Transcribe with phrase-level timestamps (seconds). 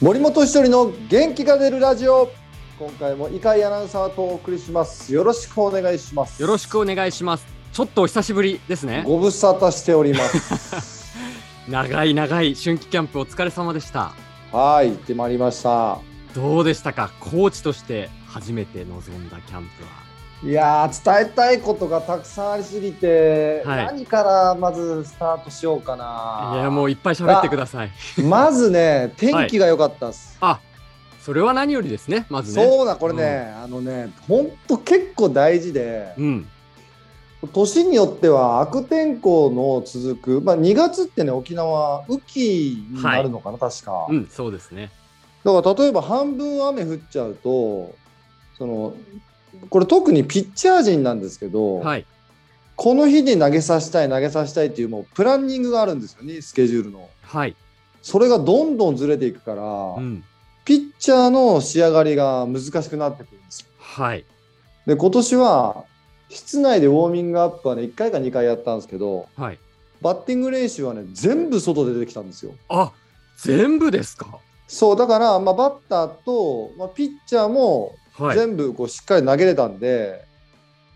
[0.00, 2.30] 森本一人の元気が出るラジオ
[2.78, 7.46] 今回も伊海アナウンサーとお送りしますよろしくお願いしますよろしくお願いします。
[7.72, 9.04] ちょっとお久しぶりですね。
[9.06, 11.14] ご無沙汰しております
[11.68, 14.12] 長い長い春季キャンプお疲れ様でした。
[14.52, 15.98] はい行ってまいりました
[16.34, 17.10] どうでしたか？
[17.20, 20.05] コーチとして初めて臨んだキャンプは。
[20.44, 27.90] いやー伝えたいことがたくさんありすぎて、はい何からまずスタートしようかないやもういっぱい喋ってください。
[28.22, 30.60] まずね天気が良かったです、あ
[31.22, 32.64] それは何よりですね、まずね。
[32.64, 36.48] そうだこれね、あのね本当結構大事で、うん。
[37.52, 44.90] 年によっては悪天候の続く、まあ、2月ってね沖縄雨季になるのかな、確か、うん、そうですね。
[45.44, 47.94] だから例えば半分雨降っちゃうと
[48.58, 48.94] その
[49.70, 52.06] これ特にピッチャー陣なんですけど、はい。
[52.76, 57.56] この日に投げさせたい投げさせたいっていうもうプランニングがあるんですよねスケジュールのはい。
[58.02, 60.24] それがどんどんずれていくから、うん。
[60.64, 64.24] ピッチャーの仕上がりが難しくなってくるんですよはい。
[64.86, 65.84] で今年は
[66.28, 69.58] 室内でウォーミングアップはね1回か2回やったんですけどはい。
[70.02, 72.92] バッティング練習はね全部外で出てきたんですよあ
[73.38, 74.38] 全部ですか？
[74.68, 78.36] そうだから、まあ、バッターと、まあ、ピッチャーもはい。
[78.38, 80.24] 全部こうしっかり投げれたんで、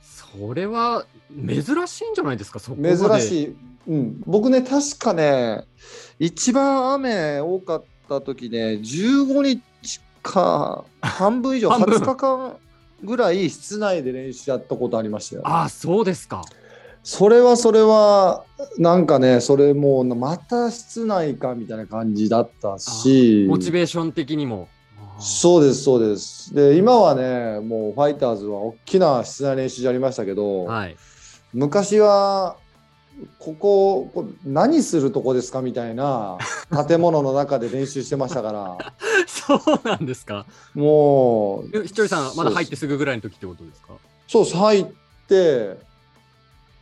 [0.02, 1.04] それは
[1.34, 2.58] 珍しいんじゃないですか？
[2.58, 2.96] そこまで。
[2.96, 3.56] 珍しい、
[3.88, 5.64] うん、僕ね確かね
[6.18, 11.96] 一番雨多かった時ね15日か 半分以上半分。
[11.98, 12.56] 20日間
[13.02, 15.42] ぐらい室内で練習やったことありましたよ。
[15.44, 16.42] あそうですか。
[17.02, 18.44] それはそれは
[18.76, 23.46] なんかねそれもうまた室内かみたいな感じだったし。
[23.48, 24.68] モチベーション的にも。
[25.20, 30.96] そうですそうですで今はねもうファイターズは大きな室内練習場ありましたけど、はい。
[31.52, 32.56] 昔は
[33.38, 36.38] こここ何するとこですかみたいな
[36.88, 38.78] 建物の中で練習してましたから
[39.26, 40.46] そうなんですか？
[40.74, 43.94] もうえひとりさんまだ入ってすぐぐらいの時ってことですか？
[44.28, 44.86] そう入っ
[45.28, 45.76] て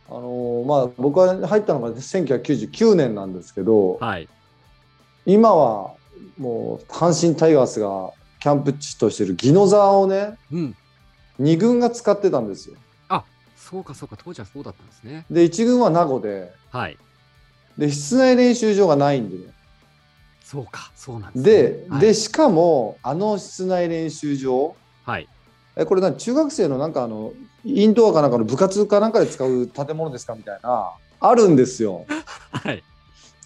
[0.09, 4.29] あのーまあ僕は入ったのが1999年なんですけど、はい。
[5.25, 5.91] 今は
[6.37, 10.75] もう阪神タイガースがキャンプ地としてる宜野座をねうん。
[11.39, 12.75] 2軍が使ってたんですよ
[13.69, 15.25] そうかそうか当時はそうだったんですね。
[15.29, 16.97] で1軍は名護ではい。
[17.77, 19.53] で室内練習場がないんでね
[20.43, 21.51] そうかそうなんです、ね。
[21.51, 25.27] で,、はい、でしかもあの室内練習場はい。
[25.75, 27.31] えこれ何中学生のなんかあの
[27.63, 32.07] インドアかなんかの部活かなんかで使う建物ですかみたいなあるんですよ
[32.51, 32.83] はい。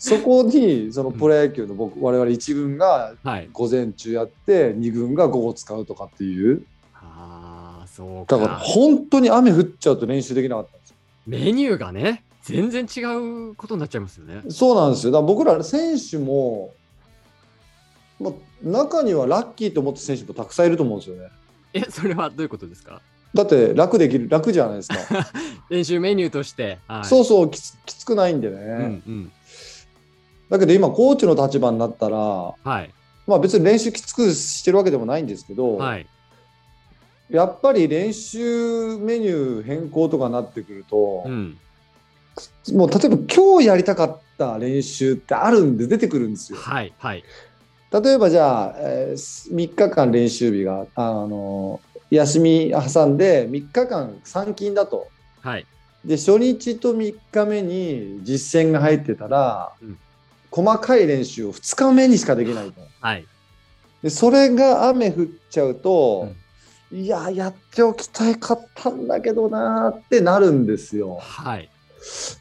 [0.06, 3.50] そこにそのプロ野球の僕我々1軍がはい。
[3.54, 8.38] 午前中やって2軍が午後使うとかっていうああそうか。
[8.38, 13.00] だから本当に雨降っちゃうと練習できなかったんですよメニューがね全然違
[13.52, 14.42] うことになっちゃいますよね。
[14.50, 16.74] そうなんですよだから僕ら選手も、
[18.20, 21.30] まあ、中にはラッキーと思った選手もたくさんいると思うんですよね
[21.74, 23.02] えそれはどういうことですか？
[23.34, 24.98] だって楽できる楽じゃないですか
[25.70, 26.78] 練習メニューとして。
[26.88, 29.32] はい、そうそうきつきつくないんでね、うんうん。
[30.50, 32.94] だけど今コーチの立場になったらはい。
[33.26, 36.06] まあ別に練習きつくしてるわけでもないんですけど、はい。
[37.30, 41.58] やっぱり練習メニュー変更とかなってくるとう、ん。
[42.74, 46.60] もう例えば今日やりたかった練習ってあるんで出てくるんですよ。
[46.60, 47.24] はいはい。
[47.92, 55.08] 例えばじゃあ、えー3日間練習日があの休み挟んで3日間参勤だと。
[55.42, 55.66] はい。
[56.04, 59.98] で初日と3日目に実践が入ってたら、うん
[60.54, 62.82] 細かい練習を2日目にしかできないと。
[63.02, 63.26] はい
[64.04, 66.34] でそれが雨降っちゃうと、
[66.92, 71.20] いややっておきたいかったんだけどなーってなるんですよ。
[71.22, 71.70] はい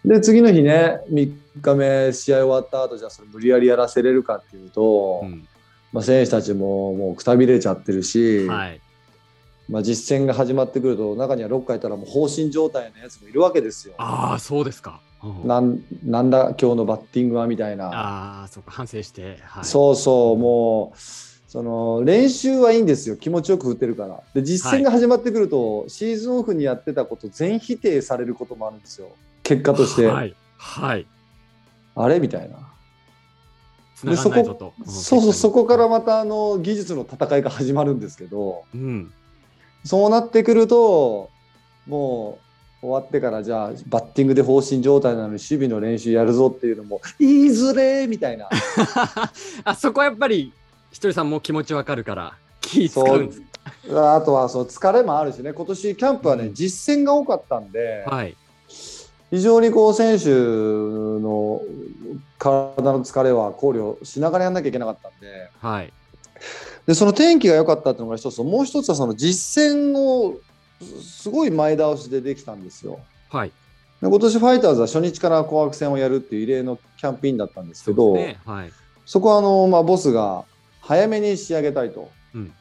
[0.05, 5.47] で次の日ね3日目試合終わった後じゃあそれ無理やりやらせれるかっていうと、うん
[5.93, 8.81] まあ、選手たちももうくたびれちゃってるし、はい
[9.69, 13.95] まあ、実戦が始まってくると中には6回いたらもう放心状態のやつもいるわけですよ。
[13.99, 15.01] ああそうですか。
[15.23, 15.47] うん。
[15.49, 17.87] なんなんだ今日のバッティングはみたいな。
[17.87, 19.39] ああそ反省して。
[19.43, 23.17] はい、そうそうもうその練習はいいんですよ。
[23.17, 24.23] 気持ちよく振ってるから。
[24.35, 29.09] で実戦が始まってくると、シーズンオフにやってたこと全否定されることもあるんですよ。
[29.43, 30.35] 結果として、はい。
[30.57, 31.07] はい。
[31.95, 32.21] あれ？
[32.21, 32.57] みたいな。
[33.97, 34.73] 繋がんないぞと。
[34.83, 38.65] んそうそうそこからはまたあの技術の戦いが始まるんですけど。
[38.75, 39.13] うん。
[39.85, 41.29] そうなってくると
[41.87, 42.52] もう
[42.83, 48.49] 終わってからじゃあバッティングで放心状態なのに守備の練習やるぞっていうのも言いづれーみたいな。
[49.63, 50.53] あそこはやっぱり
[50.91, 53.43] ひとりさんも気持ちわかるから気使うんです。
[53.89, 55.53] あとはそう疲れもあるしね。
[55.53, 56.55] 今年キャンプはね、うん。
[56.55, 58.37] 実戦が多かったんで、はい。
[59.31, 61.63] 非常にこう選手の
[62.39, 65.51] 体の疲れは考慮しながらやんなきゃいけなかったんで。
[65.61, 65.93] はい。
[66.87, 70.35] でその天気が良かったっていうのが一つともう一つはその実戦を
[70.83, 73.01] すごい前倒しでできたんですよ。
[73.31, 73.53] はい。
[74.01, 78.39] で今年ファイターズは初日から紅白戦をやるっていう異例のキャンペーンだったんですけどね。
[78.45, 78.73] はい。
[79.07, 80.45] そこはあの、まあ、ボスが
[80.81, 82.11] 早めに仕上げたいと。
[82.35, 82.53] うん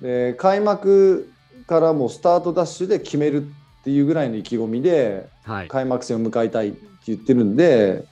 [0.00, 1.30] で開幕
[1.68, 5.68] からもうスタートダッシュで決めるっていうぐらいの意気込みではい。
[5.68, 8.04] 開幕戦を迎えたいって言ってるんで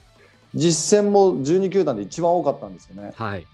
[0.53, 3.13] 実戦も12球団で一番多かったんですよね。
[3.15, 3.47] はい。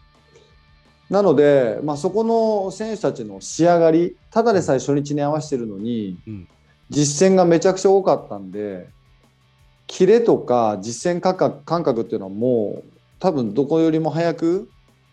[1.10, 6.48] なので、まあ、そこの選手たちの仕上がりただでさえ初日に合わせてるのに、うん
[6.90, 8.88] 実戦がめちゃくちゃ多かったんで
[9.88, 12.84] キレとか実戦感覚感覚っていうのはもう
[13.20, 14.70] 多分どこよりも早く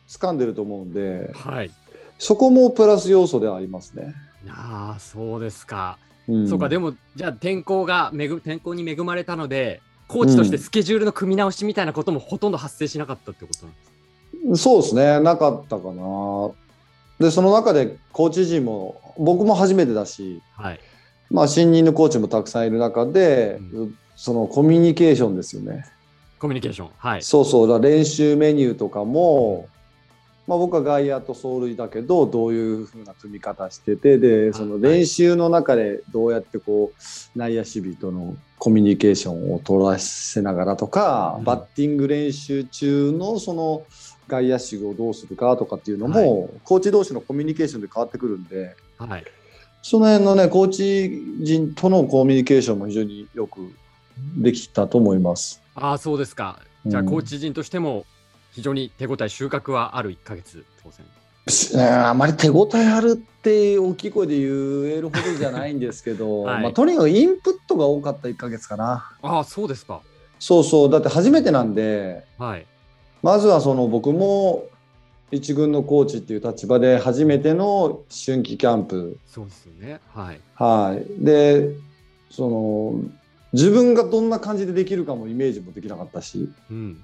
[0.09, 1.71] 掴んでると思うんではい。
[2.19, 4.15] そこもプラス要素ではありますね。
[4.49, 5.99] ああ、そうですか。
[6.29, 13.94] うんそうか、でも、じゃあ天候が恵ぐ、天候に恵まれたので、コーチとしてスケジュールの組み直しみたいなこともほとんど発生しなかったってことなんです
[14.57, 16.51] そうですねなかったかな。
[17.19, 20.81] でその中でコーチ陣も僕も初めてだし、はい。
[21.31, 25.85] まあ、新任のコーチもたくさんいる中で、うそのコミュニケーションですよね。
[26.39, 26.91] コミュニケーション。
[26.97, 27.23] はい。
[27.23, 29.69] そうそうだ練習メニューとかも、
[30.47, 43.85] まあ、僕は外野と走塁だけどどういう風な組み方しててでその練習の中でどうやってこう内野守備とのコミュニケーションを取らせながらとか、うんバッティング練習中のその
[44.29, 49.25] 外野手をどうするかとかっていうのも、コーチ同士のコミュニケーションで変わってくるんではい。
[49.83, 53.71] その辺のねコーチ陣とのコミュニケーションも非常によく
[54.39, 55.61] できたと思います。
[55.75, 56.61] ああ、そうですか。
[56.87, 58.07] じゃあ、うんコーチ陣としても、
[58.53, 61.07] 非常に手応え、収穫はある1ヶ月、当然。
[62.09, 64.47] あまり手応えあるって大きい声で言
[64.91, 69.11] えるほどじゃないんですけど、 はいまあ、とにかくインプットが多かった1ヶ月かな。
[69.21, 70.01] ああ、そうですか。
[70.39, 72.67] そうそうだって初めてなんではい。
[73.25, 74.67] まずはその僕も
[75.31, 80.01] 一軍のコーチっていう立場で初めての春季キャンプ、そうですよね。
[80.13, 80.41] はい。
[80.55, 81.71] はい、で
[82.31, 83.01] その
[83.55, 87.03] 自分がどんな感じでできるかもイメージもできなかったしうん。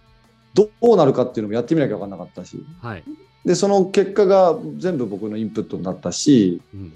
[0.53, 3.05] どうなるかっていうのもやってみなきゃ分かんなかったしはい。
[3.47, 6.93] でその結果が全部僕のインプットになったしうん。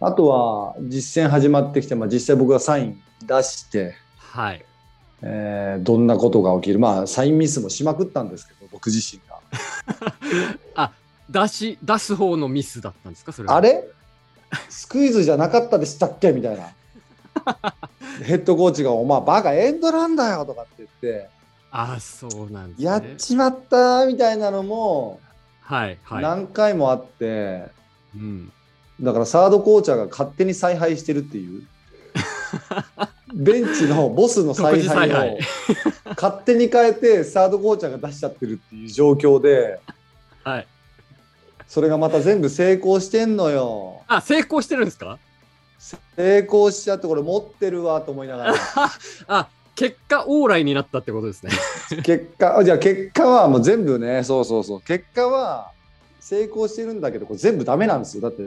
[0.00, 4.62] あとは実戦始まってきて、まあ、実際僕がサイン出して、はい。
[5.26, 6.78] えーどんなことが起きる？
[6.78, 9.40] まあサインミスもしまくったんですけど僕自身が。
[10.76, 10.92] あ、
[11.30, 13.32] 出し、出す方のミスだったんですか？
[13.32, 13.84] それはあれ？
[14.68, 16.32] スクイズじゃなかったでしたっけ？
[16.32, 16.68] みたいな。
[18.22, 21.28] ヘッドコーチが「お前バカエンドランだよ」とかって言って
[21.72, 22.84] ああ、そうなんですね。
[22.84, 25.18] やっちまったみたいなのも
[25.62, 25.98] はい。
[26.04, 26.22] はい。
[26.22, 27.64] 何回もあって、
[28.14, 28.52] うん。
[29.00, 31.66] だからサードコーチャーが勝手に采配してるっていう
[33.34, 35.38] ベンチのボスの采配を配。
[36.16, 39.80] 勝手に変えてサードコーチャーが出しちゃってるっていう状況で
[40.44, 40.66] はい。
[41.66, 44.02] それがまた全部成功してんのよ。
[44.06, 45.18] あ、成功してるんですか？
[46.16, 48.54] 成功しちゃってこれ持ってるわと思いながら。
[49.26, 51.50] あ、結果、往来になったってことですね。
[52.04, 54.80] 結果あじゃあ結果はもう全部ねそうそうそう。
[54.82, 55.72] 結果は
[56.20, 58.22] 成功してるんだけどこれ全部ダメなんですよ。
[58.22, 58.42] だって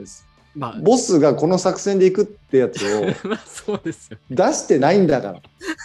[0.58, 4.18] まあ、ボスがこの作戦でいくってやつを まあ、そうですよ。
[4.30, 5.40] 出してないんだか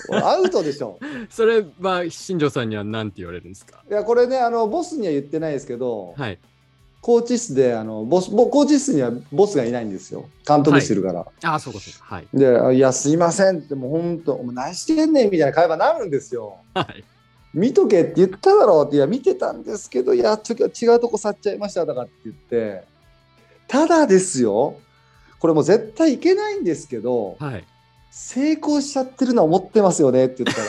[0.10, 0.98] らアウトでしょ
[1.30, 3.84] それは、新庄さんには何て言われるんですか？
[3.90, 6.40] いやこれねあのボスには言ってないですけど、はい。
[7.02, 12.15] コーチ室であのボスボコーチ室にはボスがいないんですよ監督してるから、ああ、そうかそうか。
[12.15, 12.27] はい。
[12.34, 16.56] であ「いやすいません」ってもう本当お前何してんねん」みたいな会話になるんですよ。
[16.74, 17.03] はい。
[17.53, 22.84] 見とけって言っただろうって「いや見てたんですけどいやちょ違うとこ去っちゃいました」とかって言って
[23.74, 24.77] ただですよ。
[25.39, 27.65] これもう絶対いけないんですけどはい。
[28.12, 30.62] 成功しちゃってるのは思ってますよねって言った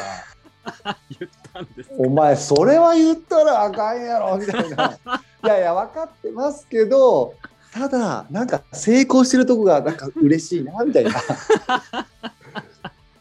[0.87, 4.97] ら 言ったんです「お前それは言ったらあかんやろ」みたいな
[5.45, 7.35] 「いやいや分かってますけど
[7.75, 11.13] ただなんか成功してるとこがなんか嬉しいな」みたいな。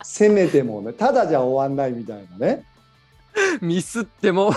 [0.01, 2.63] せめてもねただじゃ終わんないみたいなね。
[3.59, 4.53] ミスっても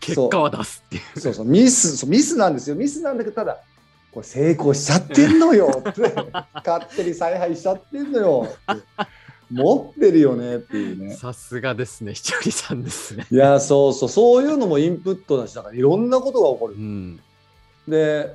[0.00, 1.20] 結果は出すっていう。
[1.20, 2.76] そうそうミスミスなんですよ。
[2.76, 3.58] ミスなんだけどただ
[4.12, 5.82] これ成功しちゃってんのよ。
[5.88, 6.00] っ て
[6.54, 8.48] 勝手に采配しちゃってんのよ。
[8.72, 8.82] って
[9.50, 11.14] 持ってるよねっていうね。
[11.14, 13.26] さすがですね、ひとりさんですね。
[13.30, 14.08] いやそうそう。
[14.08, 15.54] そういうのもインプットだし。
[15.54, 16.74] だからいろんなことが起こる。
[16.74, 17.20] うん。
[17.86, 18.34] で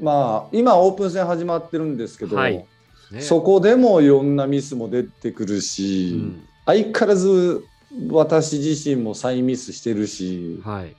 [0.00, 2.64] まあ今オープン戦始まってるんですけど、はい。
[3.12, 3.20] ね。
[3.20, 6.42] そこでもいろんなミスも出てくるし、うん。
[6.66, 7.64] 相変わらず
[8.10, 10.94] 私自身もサインミスしてるしはい。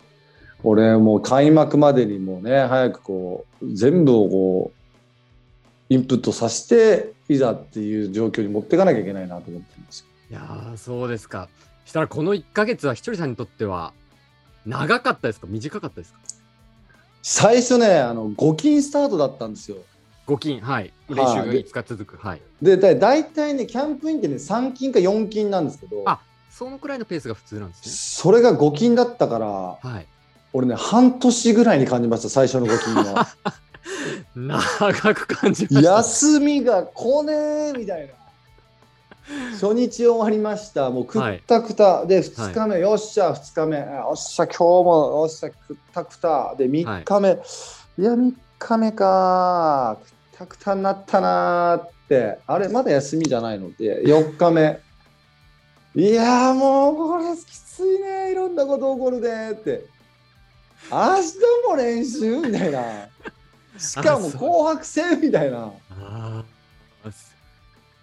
[0.63, 10.05] 俺もう開幕までにもね早くこう全部をこうインプットさせていざっていう状況に持っていかなきゃいけないなと思ってるんですよ。
[10.31, 11.49] いやーそうですか。
[11.85, 13.93] したらこの1ヶ月はひとりさんにとっては
[14.65, 15.47] 長かったですか？
[15.49, 16.19] 短かったですか？
[17.21, 19.77] 最初ね、あの5金スタートだったんですよ。
[20.27, 20.93] 5金、はい。
[21.09, 22.17] 練習が5日続く。
[22.17, 22.41] はい。
[22.61, 26.19] で、だ大体ね、キャンプインってね、3金か4金なんですけど、あ
[26.51, 29.95] そのくらいのペースが普通なんですそれが5金だったから、ね。
[29.95, 30.07] はい。
[30.53, 33.27] 俺ね、半年ぐらいに感じました、最初の5金は。
[34.35, 35.91] 長く感じました。
[35.97, 38.13] 休みが来ねえみたいな。
[39.53, 40.89] 初日終わりました。
[40.89, 42.05] もうくったくた。
[42.05, 43.77] で、2日目、よっしゃ、2日目。
[43.77, 46.55] よっしゃ、今日も、よっしゃ、くったくた。
[46.57, 47.29] で、3日目。
[47.99, 49.97] い、や、3日目か。
[50.01, 52.39] くったくたになったなーって。
[52.47, 53.71] あれ、まだ休みじゃないの？
[53.73, 54.79] で、4日目。
[55.95, 58.31] いやーもうこれきついね。
[58.31, 59.85] いろんなこと起こるねって。
[60.91, 61.33] 明日
[61.67, 62.81] も練習みたいな。
[63.77, 65.71] しかも紅白戦みたいな。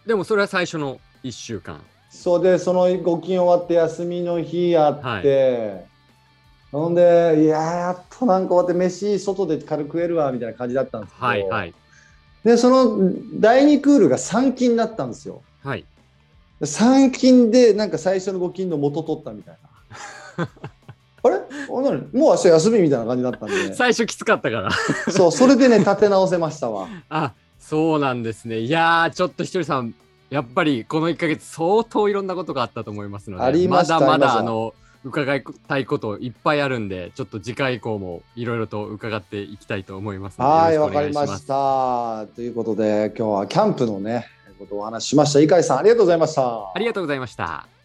[0.07, 1.83] でもそれは最初の1週間。
[2.11, 5.87] そうで、その5金終わって休みの日あって、はい、
[6.73, 11.75] ほんで、いややっとなんか終わって飯外で軽く食えるわみたいな感じだったんですけど、はいはい、
[12.45, 15.43] で、その第2クールが3金だったんですよ。
[15.63, 15.85] はい。
[16.63, 19.59] 3金でなんか最初の5金の元取ったみたい
[20.39, 20.49] な。
[21.27, 21.39] あれ？
[21.69, 23.73] もう明日休みみたいな感じだったんで。
[23.75, 24.71] 最初きつかったから。
[25.13, 26.89] そう、それでね、立て直せましたわ。
[27.09, 28.59] あ、そうなんですね。
[28.59, 29.95] いやー、ちょっとひとりさん、
[30.31, 42.27] やっぱりこの1か月相当いろんなことがあったと思いますので、ありましたまだまだあの伺いたいこといっぱいあるんで、ちょっと次回以降もいろいろと伺っていきたいと思いますはい、わかりました。
[42.35, 44.27] ということで、今日はキャンプのね、
[44.59, 45.41] ことをお話ししました。
[45.41, 46.73] 井海さん、ありがとうございました。
[46.75, 47.76] ありがとうございました。